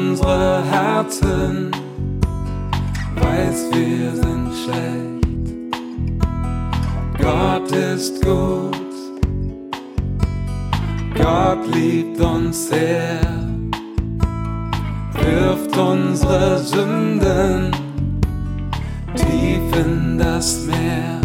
unsere 0.00 0.62
Herzen, 0.64 1.70
weiß 3.16 3.68
wir 3.72 4.16
sind 4.16 4.50
schlecht. 4.62 5.80
Gott 7.18 7.70
ist 7.70 8.24
gut, 8.24 8.92
Gott 11.14 11.66
liebt 11.74 12.20
uns 12.20 12.68
sehr, 12.68 13.20
wirft 15.22 15.76
unsere 15.76 16.58
Sünden 16.58 17.70
tief 19.16 19.84
in 19.84 20.18
das 20.18 20.66
Meer. 20.66 21.19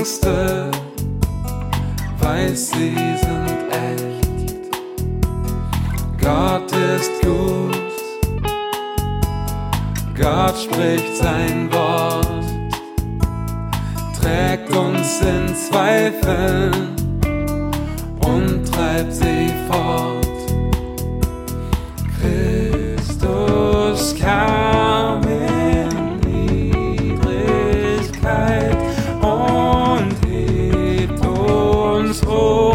Ängste, 0.00 0.70
weiß 2.20 2.70
sie 2.70 2.94
sind 2.94 3.58
echt. 3.70 4.70
Gott 6.18 6.72
ist 6.72 7.10
gut, 7.20 7.76
Gott 10.18 10.56
spricht 10.56 11.16
sein 11.16 11.70
Wort, 11.70 12.44
trägt 14.18 14.74
uns 14.74 15.20
in 15.20 15.54
Zweifeln 15.54 16.96
und 18.20 18.72
treibt 18.72 19.12
sie 19.12 19.50
fort. 19.68 20.26
Christus 22.18 22.49
uns 32.30 32.69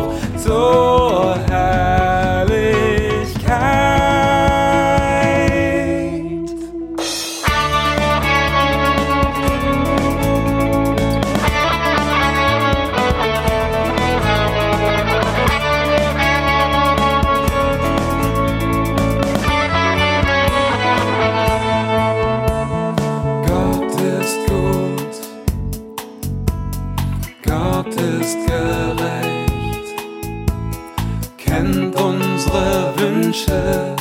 Wünsche, 33.35 33.95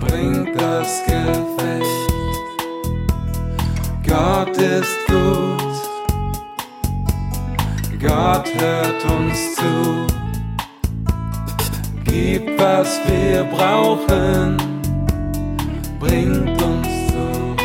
bringt 0.00 0.60
das 0.60 1.02
Gefecht. 1.04 2.12
Gott 4.06 4.56
ist 4.58 5.06
gut, 5.06 5.62
Gott 7.98 8.52
hört 8.54 9.04
uns 9.18 9.54
zu, 9.54 10.06
gibt 12.04 12.60
was 12.60 13.00
wir 13.06 13.44
brauchen, 13.44 14.58
bringt 15.98 16.62
uns 16.62 16.88
zu. 17.08 17.56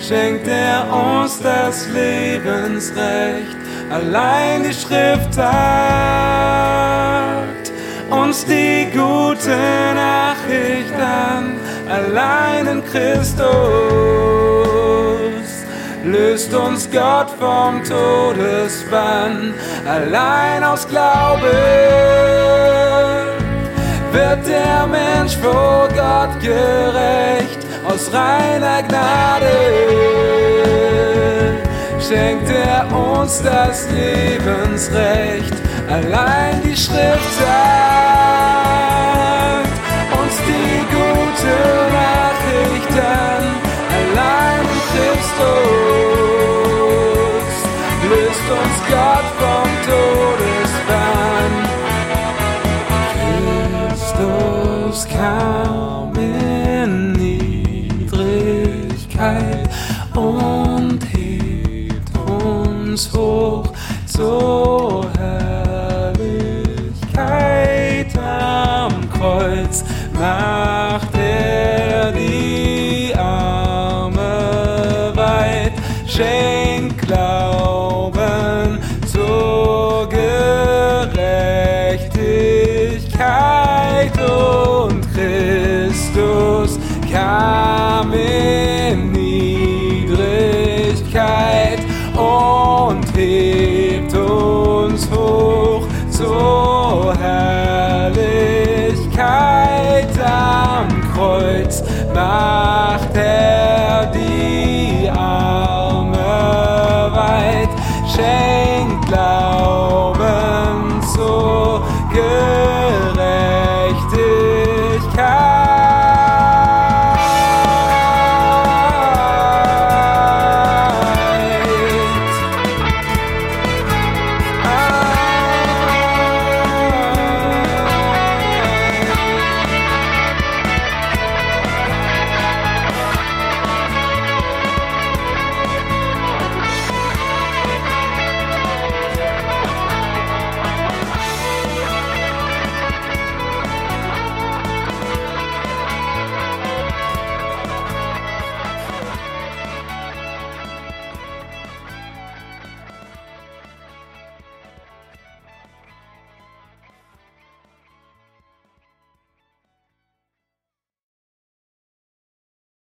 schenkt 0.00 0.48
er 0.48 0.86
uns 0.92 1.40
das 1.40 1.88
Lebensrecht. 1.88 3.56
Allein 3.90 4.62
die 4.64 4.72
Schrift 4.72 5.34
sagt 5.34 5.52
uns 8.10 8.44
die 8.44 8.90
gute 8.92 9.56
Nachricht 9.94 10.94
an, 10.94 11.56
allein 11.88 12.66
in 12.66 12.84
Christus 12.84 13.52
löst 16.04 16.52
uns 16.52 16.90
Gott 16.90 17.30
vom 17.38 17.82
Todesbann, 17.84 19.54
allein 19.86 20.64
aus 20.64 20.86
Glauben 20.88 22.81
wird 24.12 24.46
der 24.46 24.86
Mensch 24.86 25.36
vor 25.36 25.88
Gott 25.88 26.40
gerecht, 26.40 27.58
aus 27.84 28.12
reiner 28.12 28.82
Gnade 28.82 29.46
schenkt 31.98 32.50
er 32.50 32.86
uns 32.94 33.42
das 33.42 33.88
Lebensrecht. 33.90 35.54
Allein 35.88 36.62
die 36.62 36.76
Schrift 36.76 37.34
sagt 37.40 38.02
uns 40.20 40.36
die 40.46 40.78
gute 40.96 41.56
Nachricht 42.00 42.92
an, 42.98 43.44
allein 43.98 44.60
in 44.60 44.82
Christus 44.92 45.72
löst 48.10 48.46
uns 48.60 48.76
Gott 48.90 49.28
vom 49.38 49.61
Niedrigkeit 59.22 59.68
und 60.16 60.98
hebt 61.12 62.10
uns 62.16 63.12
hoch 63.12 63.72
zur 64.06 65.06
Herrlichkeit 65.16 66.18
am 68.18 68.92
Kreuz. 69.10 69.84
Macht 70.18 71.14
er 71.16 71.31